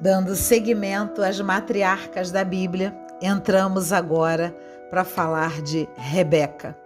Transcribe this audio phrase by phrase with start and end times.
[0.00, 4.54] Dando seguimento às matriarcas da Bíblia, entramos agora
[4.90, 6.76] para falar de Rebeca.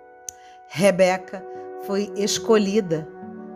[0.66, 1.45] Rebeca
[1.87, 3.06] foi escolhida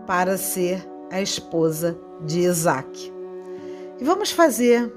[0.06, 1.96] para ser a esposa
[2.26, 3.12] de Isaac.
[3.98, 4.92] E vamos fazer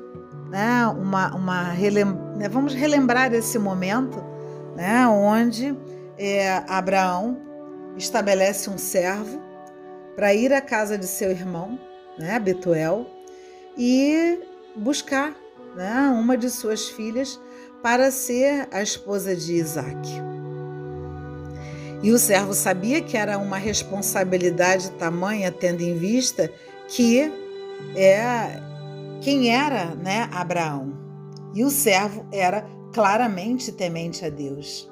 [0.50, 1.74] né, uma, uma.
[1.74, 4.22] Né, vamos relembrar esse momento
[4.76, 5.74] né, onde
[6.18, 7.38] é, Abraão
[7.96, 9.42] estabelece um servo
[10.16, 11.80] para ir à casa de seu irmão,
[12.18, 13.08] né, Betuel,
[13.78, 15.36] e buscar
[15.76, 17.40] né, uma de suas filhas
[17.82, 20.10] para ser a esposa de Isaac.
[22.02, 26.52] E o servo sabia que era uma responsabilidade tamanha, tendo em vista
[26.88, 27.32] que
[27.96, 28.62] é
[29.22, 30.94] quem era né, Abraão.
[31.54, 34.90] E o servo era claramente temente a Deus.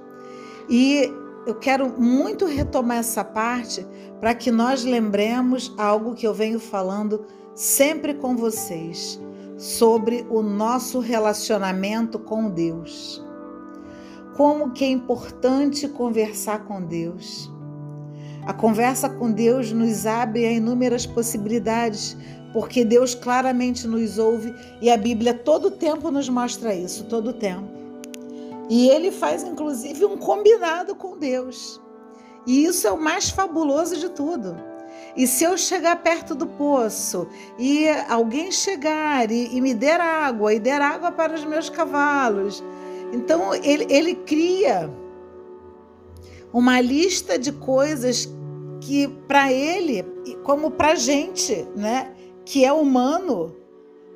[0.70, 1.10] E
[1.46, 3.86] eu quero muito retomar essa parte
[4.20, 7.26] para que nós lembremos algo que eu venho falando
[7.56, 9.20] sempre com vocês
[9.58, 13.24] sobre o nosso relacionamento com Deus.
[14.36, 17.52] Como que é importante conversar com Deus.
[18.46, 22.16] A conversa com Deus nos abre a inúmeras possibilidades,
[22.54, 27.68] porque Deus claramente nos ouve e a Bíblia todo tempo nos mostra isso, todo tempo.
[28.70, 31.82] E ele faz inclusive um combinado com Deus.
[32.46, 34.56] E isso é o mais fabuloso de tudo.
[35.16, 40.54] E se eu chegar perto do poço e alguém chegar e, e me der água,
[40.54, 42.64] e der água para os meus cavalos,
[43.12, 44.90] então ele, ele cria
[46.54, 48.30] uma lista de coisas
[48.80, 50.04] que para ele,
[50.44, 52.14] como para gente, né,
[52.46, 53.56] que é humano,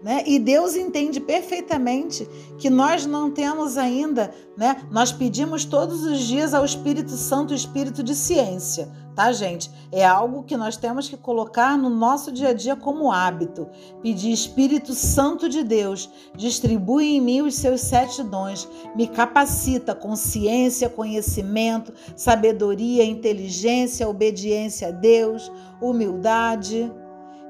[0.03, 0.23] né?
[0.25, 4.81] E Deus entende perfeitamente que nós não temos ainda, né?
[4.89, 9.69] Nós pedimos todos os dias ao Espírito Santo o espírito de ciência, tá, gente?
[9.91, 13.67] É algo que nós temos que colocar no nosso dia a dia como hábito.
[14.01, 20.15] Pedir Espírito Santo de Deus, distribui em mim os seus sete dons, me capacita com
[20.15, 26.91] ciência, conhecimento, sabedoria, inteligência, obediência a Deus, humildade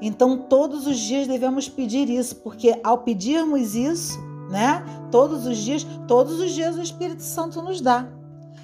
[0.02, 4.20] então, todos os dias devemos pedir isso, porque ao pedirmos isso,
[4.50, 8.08] né, todos os dias, todos os dias o Espírito Santo nos dá.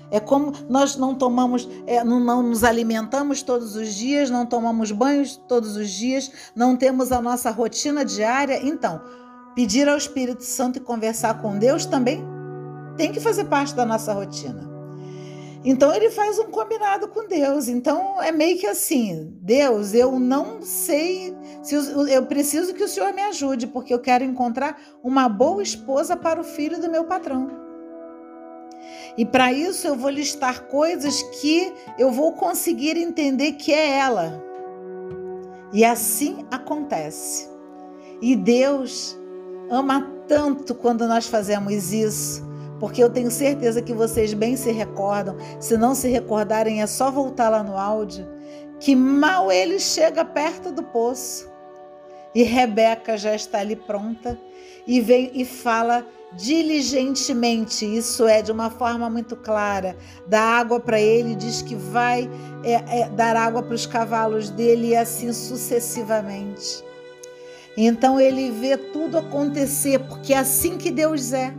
[0.09, 4.91] É como nós não tomamos, é, não, não nos alimentamos todos os dias, não tomamos
[4.91, 8.65] banhos todos os dias, não temos a nossa rotina diária.
[8.65, 9.01] Então,
[9.53, 12.23] pedir ao Espírito Santo e conversar com Deus também
[12.95, 14.76] tem que fazer parte da nossa rotina.
[15.63, 17.67] Então ele faz um combinado com Deus.
[17.67, 23.13] Então é meio que assim: Deus, eu não sei se eu preciso que o Senhor
[23.13, 27.49] me ajude, porque eu quero encontrar uma boa esposa para o filho do meu patrão.
[29.17, 34.43] E para isso eu vou listar coisas que eu vou conseguir entender que é ela.
[35.73, 37.49] E assim acontece.
[38.21, 39.17] E Deus
[39.69, 42.47] ama tanto quando nós fazemos isso
[42.79, 45.35] porque eu tenho certeza que vocês bem se recordam.
[45.59, 48.27] Se não se recordarem, é só voltar lá no áudio.
[48.79, 51.49] Que mal ele chega perto do poço
[52.35, 54.39] e Rebeca já está ali pronta
[54.85, 59.95] e vem e fala diligentemente, isso é de uma forma muito clara,
[60.27, 62.29] dá água para ele, diz que vai
[62.63, 66.83] é, é, dar água para os cavalos dele e assim sucessivamente.
[67.75, 71.53] Então ele vê tudo acontecer, porque é assim que Deus é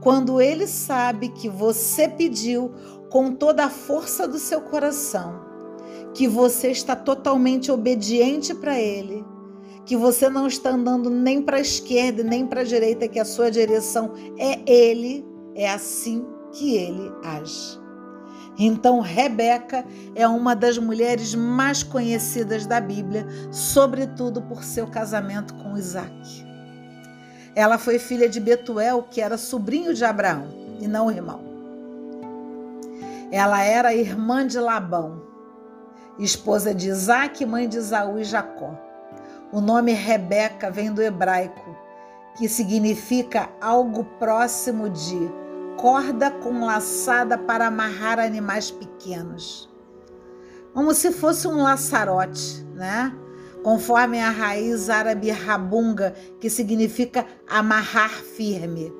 [0.00, 2.72] quando ele sabe que você pediu
[3.10, 5.40] com toda a força do seu coração,
[6.14, 9.24] que você está totalmente obediente para ele,
[9.84, 13.24] que você não está andando nem para a esquerda nem para a direita, que a
[13.24, 17.78] sua direção é ele, é assim que ele age.
[18.58, 19.84] Então, Rebeca
[20.16, 26.47] é uma das mulheres mais conhecidas da Bíblia, sobretudo por seu casamento com Isaac.
[27.58, 30.46] Ela foi filha de Betuel, que era sobrinho de Abraão
[30.78, 31.40] e não irmão.
[33.32, 35.20] Ela era irmã de Labão,
[36.20, 38.78] esposa de Isaac, mãe de Isaú e Jacó.
[39.50, 41.76] O nome Rebeca vem do hebraico,
[42.36, 45.18] que significa algo próximo de
[45.76, 49.68] corda com laçada para amarrar animais pequenos.
[50.72, 53.12] Como se fosse um laçarote, né?
[53.62, 58.92] Conforme a raiz árabe rabunga, que significa amarrar firme.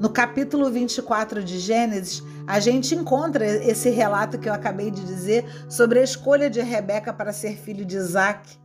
[0.00, 5.44] No capítulo 24 de Gênesis, a gente encontra esse relato que eu acabei de dizer
[5.68, 8.58] sobre a escolha de Rebeca para ser filho de Isaac,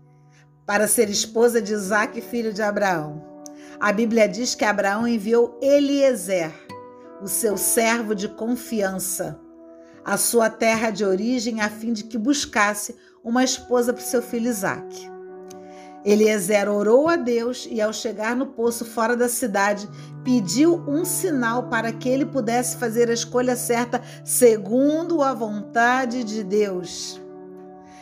[0.66, 3.24] para ser esposa de Isaac, filho de Abraão.
[3.80, 6.52] A Bíblia diz que Abraão enviou Eliezer,
[7.22, 9.40] o seu servo de confiança,
[10.04, 14.50] à sua terra de origem, a fim de que buscasse uma esposa para seu filho
[14.50, 15.18] Isaac.
[16.06, 19.90] Eliezer orou a Deus e, ao chegar no poço fora da cidade,
[20.24, 26.44] pediu um sinal para que ele pudesse fazer a escolha certa segundo a vontade de
[26.44, 27.22] Deus.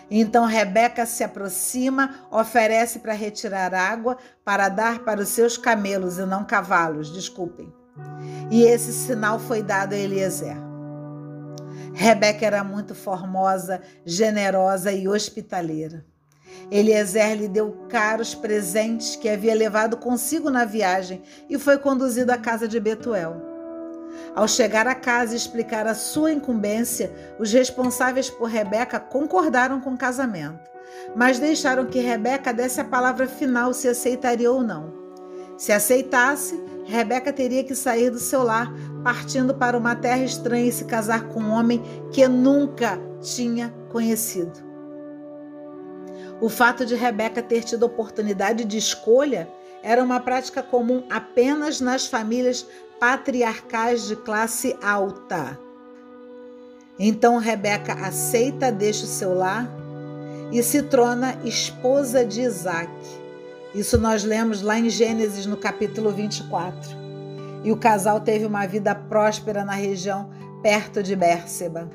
[0.10, 6.26] Então Rebeca se aproxima, oferece para retirar água para dar para os seus camelos e
[6.26, 7.74] não cavalos, desculpem.
[8.52, 10.65] E esse sinal foi dado a Eliezer.
[11.96, 16.06] Rebeca era muito formosa, generosa e hospitaleira.
[16.70, 22.38] Eliezer lhe deu caros presentes que havia levado consigo na viagem e foi conduzido à
[22.38, 23.42] casa de Betuel.
[24.36, 29.94] Ao chegar à casa e explicar a sua incumbência, os responsáveis por Rebeca concordaram com
[29.94, 30.70] o casamento,
[31.16, 34.94] mas deixaram que Rebeca desse a palavra final se aceitaria ou não.
[35.58, 38.72] Se aceitasse, Rebeca teria que sair do seu lar,
[39.04, 44.64] partindo para uma terra estranha e se casar com um homem que nunca tinha conhecido.
[46.40, 49.50] O fato de Rebeca ter tido oportunidade de escolha
[49.82, 52.68] era uma prática comum apenas nas famílias
[53.00, 55.58] patriarcais de classe alta.
[57.00, 59.68] Então Rebeca aceita, deixa o seu lar
[60.52, 62.92] e se torna esposa de Isaac.
[63.76, 66.98] Isso nós lemos lá em Gênesis, no capítulo 24.
[67.62, 70.30] E o casal teve uma vida próspera na região
[70.64, 71.90] perto de Bérseba.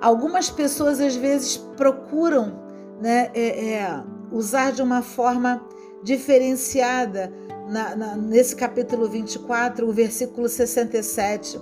[0.00, 2.58] Algumas pessoas às vezes procuram
[3.00, 4.02] né, é, é,
[4.32, 5.64] usar de uma forma
[6.02, 7.32] diferenciada
[7.68, 11.60] na, na, nesse capítulo 24, o versículo 67,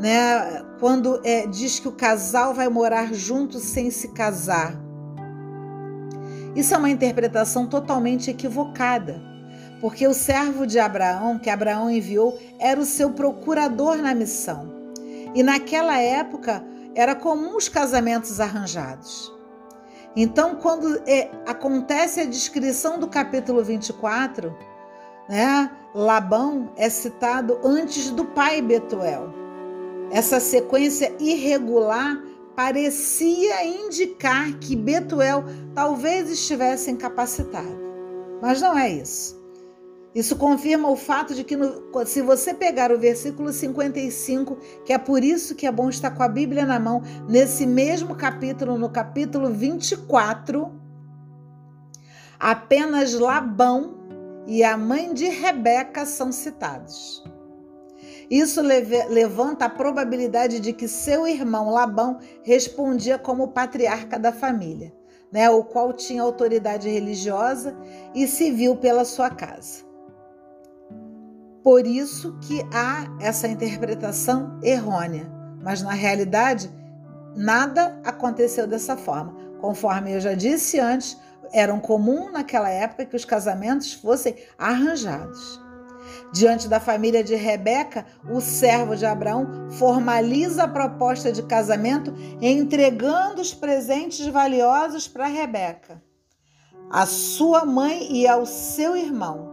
[0.00, 4.80] né, quando é, diz que o casal vai morar junto sem se casar.
[6.54, 9.20] Isso é uma interpretação totalmente equivocada,
[9.80, 14.72] porque o servo de Abraão, que Abraão enviou, era o seu procurador na missão.
[15.34, 16.62] E naquela época,
[16.94, 19.32] era comum os casamentos arranjados.
[20.14, 24.54] Então, quando é, acontece a descrição do capítulo 24,
[25.26, 29.32] né, Labão é citado antes do pai Betuel.
[30.10, 32.22] Essa sequência irregular
[32.54, 35.44] parecia indicar que Betuel
[35.74, 37.80] talvez estivesse incapacitado.
[38.40, 39.40] Mas não é isso.
[40.14, 44.98] Isso confirma o fato de que, no, se você pegar o versículo 55, que é
[44.98, 48.90] por isso que é bom estar com a Bíblia na mão, nesse mesmo capítulo, no
[48.90, 50.70] capítulo 24,
[52.38, 54.02] apenas Labão
[54.46, 57.24] e a mãe de Rebeca são citados.
[58.32, 64.90] Isso levanta a probabilidade de que seu irmão Labão respondia como patriarca da família,
[65.30, 67.76] né, o qual tinha autoridade religiosa
[68.14, 69.84] e civil pela sua casa.
[71.62, 75.30] Por isso que há essa interpretação errônea.
[75.62, 76.72] Mas na realidade,
[77.36, 79.36] nada aconteceu dessa forma.
[79.60, 81.18] Conforme eu já disse antes,
[81.52, 85.61] era comum naquela época que os casamentos fossem arranjados.
[86.32, 93.40] Diante da família de Rebeca, o servo de Abraão formaliza a proposta de casamento entregando
[93.40, 96.02] os presentes valiosos para Rebeca,
[96.90, 99.50] a sua mãe e ao seu irmão.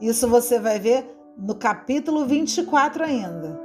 [0.00, 1.06] Isso você vai ver
[1.36, 3.60] no capítulo 24 ainda.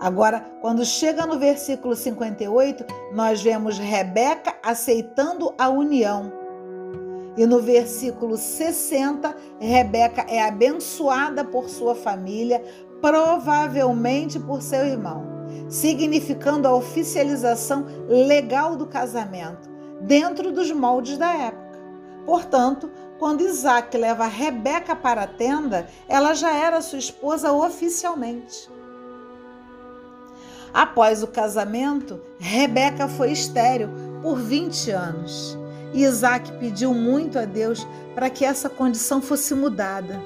[0.00, 6.39] Agora, quando chega no versículo 58, nós vemos Rebeca aceitando a união.
[7.36, 12.62] E no versículo 60, Rebeca é abençoada por sua família,
[13.00, 15.24] provavelmente por seu irmão,
[15.68, 19.68] significando a oficialização legal do casamento,
[20.00, 21.78] dentro dos moldes da época.
[22.26, 28.68] Portanto, quando Isaac leva Rebeca para a tenda, ela já era sua esposa oficialmente.
[30.72, 33.88] Após o casamento, Rebeca foi estéril
[34.22, 35.59] por 20 anos.
[35.92, 40.20] E Isaac pediu muito a Deus para que essa condição fosse mudada.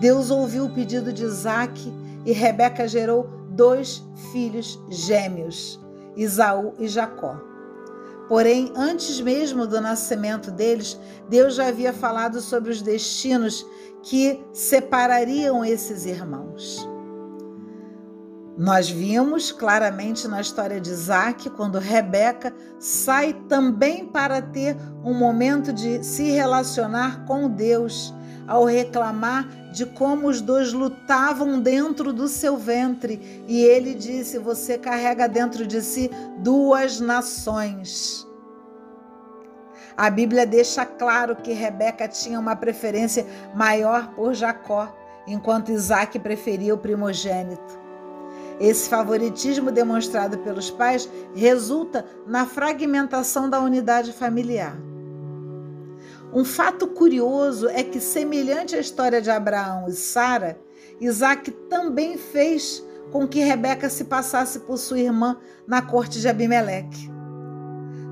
[0.00, 1.92] Deus ouviu o pedido de Isaac
[2.24, 5.80] e Rebeca gerou dois filhos gêmeos,
[6.16, 7.40] Isaú e Jacó.
[8.28, 10.98] Porém, antes mesmo do nascimento deles,
[11.28, 13.66] Deus já havia falado sobre os destinos
[14.02, 16.86] que separariam esses irmãos.
[18.58, 25.72] Nós vimos claramente na história de Isaac, quando Rebeca sai também para ter um momento
[25.72, 28.12] de se relacionar com Deus,
[28.48, 33.44] ao reclamar de como os dois lutavam dentro do seu ventre.
[33.46, 38.26] E ele disse: Você carrega dentro de si duas nações.
[39.96, 43.24] A Bíblia deixa claro que Rebeca tinha uma preferência
[43.54, 44.92] maior por Jacó,
[45.28, 47.87] enquanto Isaac preferia o primogênito.
[48.60, 54.76] Esse favoritismo demonstrado pelos pais resulta na fragmentação da unidade familiar.
[56.32, 60.58] Um fato curioso é que, semelhante à história de Abraão e Sara,
[61.00, 67.10] Isaac também fez com que Rebeca se passasse por sua irmã na corte de Abimeleque.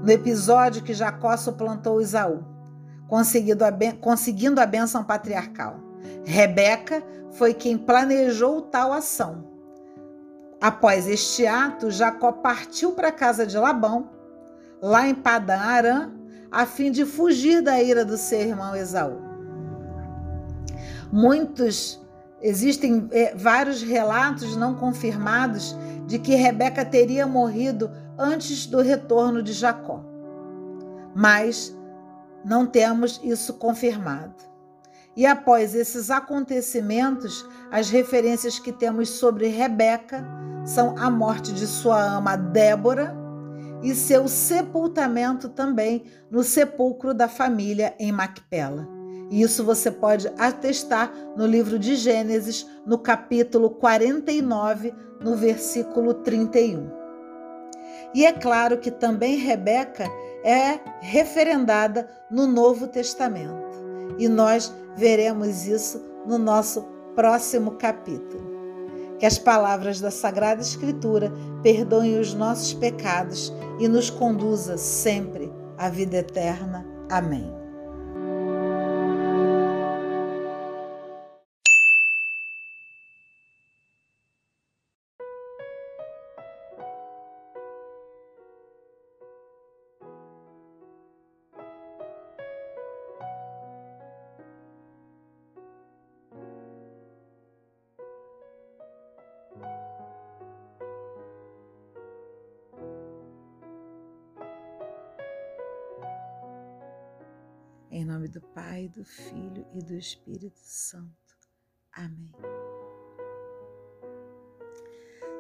[0.03, 2.45] No episódio que Jacó suplantou Isaú,
[3.09, 5.81] conseguindo a bênção patriarcal.
[6.25, 9.56] Rebeca foi quem planejou tal ação.
[10.67, 14.11] Após este ato, Jacó partiu para a casa de Labão,
[14.83, 16.11] lá em Padã Arã,
[16.51, 19.17] a fim de fugir da ira do seu irmão Esaú.
[21.13, 22.05] Muitos
[22.43, 29.53] existem é, vários relatos não confirmados de que Rebeca teria morrido antes do retorno de
[29.53, 30.05] Jacó.
[31.15, 31.79] Mas
[32.45, 34.35] não temos isso confirmado.
[35.17, 40.23] E após esses acontecimentos, as referências que temos sobre Rebeca
[40.65, 43.17] são a morte de sua ama Débora
[43.83, 48.87] e seu sepultamento também no sepulcro da família em Macpela.
[49.31, 56.91] E isso você pode atestar no livro de Gênesis, no capítulo 49, no versículo 31.
[58.15, 60.05] E é claro que também Rebeca
[60.45, 63.67] é referendada no Novo Testamento.
[64.19, 66.83] E nós veremos isso no nosso
[67.15, 68.57] próximo capítulo.
[69.19, 75.89] Que as palavras da Sagrada Escritura perdoem os nossos pecados e nos conduza sempre à
[75.89, 76.87] vida eterna.
[77.11, 77.66] Amém.
[107.97, 111.35] Em nome do Pai, do Filho e do Espírito Santo.
[111.95, 112.31] Amém.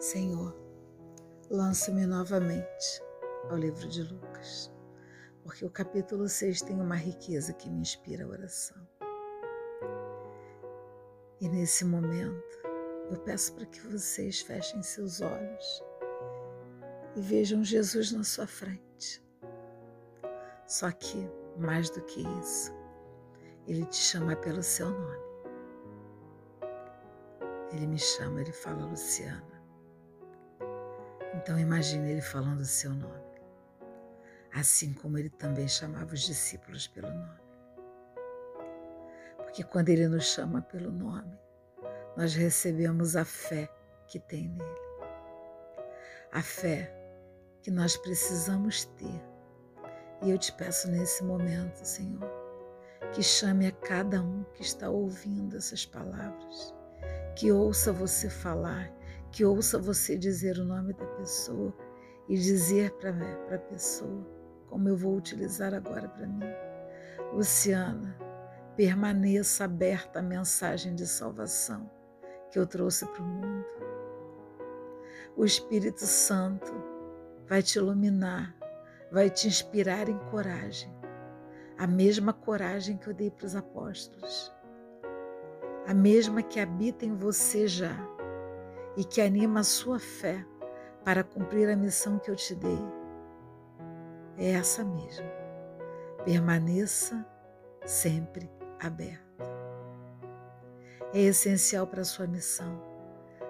[0.00, 0.56] Senhor,
[1.50, 3.02] lança-me novamente
[3.50, 4.72] ao livro de Lucas,
[5.42, 8.88] porque o capítulo 6 tem uma riqueza que me inspira a oração.
[11.38, 12.58] E nesse momento,
[13.10, 15.84] eu peço para que vocês fechem seus olhos
[17.16, 19.22] e vejam Jesus na sua frente.
[20.66, 22.74] Só que mais do que isso,
[23.66, 25.26] ele te chama pelo seu nome.
[27.72, 29.62] Ele me chama, ele fala Luciana.
[31.34, 33.26] Então imagine ele falando o seu nome.
[34.54, 37.40] Assim como ele também chamava os discípulos pelo nome.
[39.36, 41.38] Porque quando ele nos chama pelo nome,
[42.16, 43.68] nós recebemos a fé
[44.06, 44.86] que tem nele.
[46.32, 46.90] A fé
[47.62, 49.35] que nós precisamos ter
[50.22, 52.28] e eu te peço nesse momento, Senhor,
[53.12, 56.74] que chame a cada um que está ouvindo essas palavras,
[57.36, 58.90] que ouça você falar,
[59.30, 61.74] que ouça você dizer o nome da pessoa
[62.28, 63.10] e dizer para
[63.54, 64.26] a pessoa,
[64.68, 66.40] como eu vou utilizar agora para mim.
[67.32, 68.16] Luciana,
[68.76, 71.90] permaneça aberta à mensagem de salvação
[72.50, 73.66] que eu trouxe para o mundo.
[75.36, 76.72] O Espírito Santo
[77.46, 78.55] vai te iluminar
[79.10, 80.92] vai te inspirar em coragem,
[81.78, 84.52] a mesma coragem que eu dei para os apóstolos,
[85.86, 87.96] a mesma que habita em você já
[88.96, 90.44] e que anima a sua fé
[91.04, 92.78] para cumprir a missão que eu te dei.
[94.36, 95.30] É essa mesma.
[96.24, 97.24] Permaneça
[97.84, 99.44] sempre aberta.
[101.14, 102.82] É essencial para a sua missão,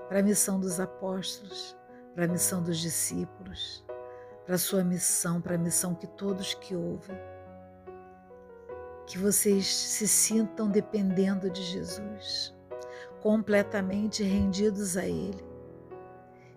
[0.09, 1.75] para a missão dos apóstolos,
[2.15, 3.86] para a missão dos discípulos
[4.47, 7.19] para a sua missão, para a missão que todos que ouvem,
[9.05, 12.55] que vocês se sintam dependendo de Jesus,
[13.21, 15.45] completamente rendidos a Ele.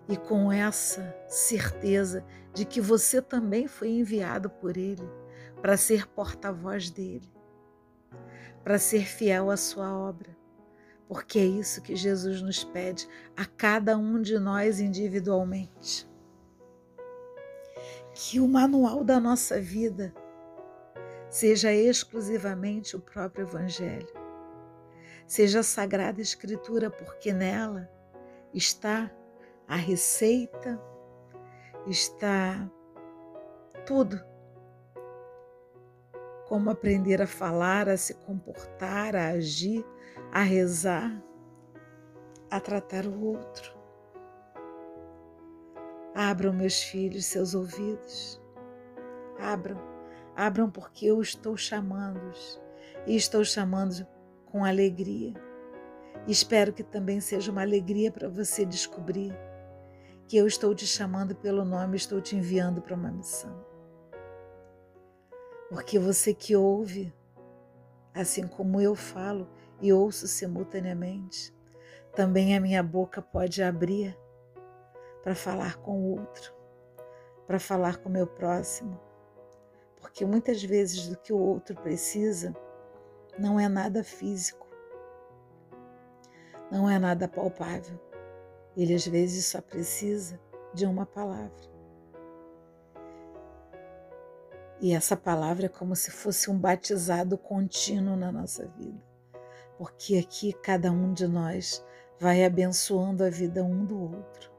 [0.08, 5.08] E com essa certeza de que você também foi enviado por Ele
[5.60, 7.28] para ser porta-voz dele,
[8.62, 10.36] para ser fiel à sua obra,
[11.08, 16.09] porque é isso que Jesus nos pede a cada um de nós individualmente
[18.14, 20.14] que o manual da nossa vida
[21.28, 24.12] seja exclusivamente o próprio Evangelho,
[25.26, 27.88] seja a Sagrada Escritura, porque nela
[28.52, 29.10] está
[29.68, 30.80] a receita,
[31.86, 32.68] está
[33.86, 34.20] tudo.
[36.48, 39.86] Como aprender a falar, a se comportar, a agir,
[40.32, 41.22] a rezar,
[42.50, 43.79] a tratar o outro.
[46.22, 48.38] Abram, meus filhos, seus ouvidos.
[49.38, 49.80] Abram
[50.36, 52.60] Abram porque eu estou chamando-os
[53.06, 54.06] e estou chamando
[54.44, 55.32] com alegria.
[56.28, 59.32] espero que também seja uma alegria para você descobrir
[60.28, 63.64] que eu estou te chamando pelo nome, estou te enviando para uma missão.
[65.70, 67.14] Porque você que ouve,
[68.14, 69.48] assim como eu falo
[69.80, 71.50] e ouço simultaneamente,
[72.14, 74.14] também a minha boca pode abrir
[75.22, 76.54] para falar com o outro,
[77.46, 78.98] para falar com o meu próximo.
[80.00, 82.56] Porque muitas vezes do que o outro precisa
[83.38, 84.66] não é nada físico,
[86.70, 87.98] não é nada palpável.
[88.76, 90.40] Ele às vezes só precisa
[90.72, 91.70] de uma palavra.
[94.80, 99.02] E essa palavra é como se fosse um batizado contínuo na nossa vida.
[99.76, 101.84] Porque aqui cada um de nós
[102.18, 104.50] vai abençoando a vida um do outro.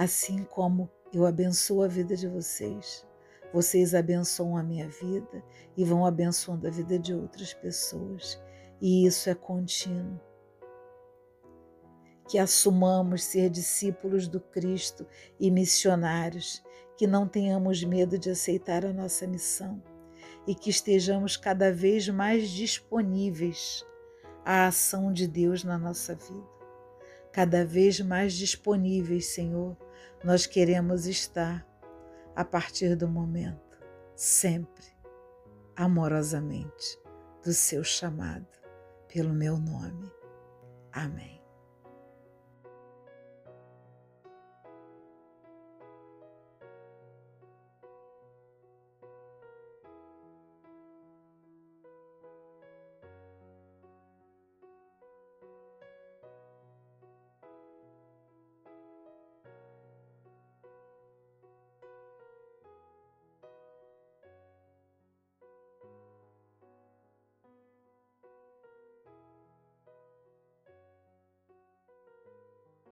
[0.00, 3.06] Assim como eu abençoo a vida de vocês,
[3.52, 5.44] vocês abençoam a minha vida
[5.76, 8.42] e vão abençoando a vida de outras pessoas.
[8.80, 10.18] E isso é contínuo.
[12.26, 15.06] Que assumamos ser discípulos do Cristo
[15.38, 16.64] e missionários,
[16.96, 19.82] que não tenhamos medo de aceitar a nossa missão
[20.46, 23.84] e que estejamos cada vez mais disponíveis
[24.46, 26.60] à ação de Deus na nossa vida
[27.32, 29.76] cada vez mais disponíveis, Senhor,
[30.22, 31.66] nós queremos estar
[32.36, 33.78] a partir do momento,
[34.14, 34.86] sempre,
[35.74, 36.98] amorosamente,
[37.42, 38.46] do seu chamado,
[39.08, 40.10] pelo meu nome.
[40.92, 41.39] Amém.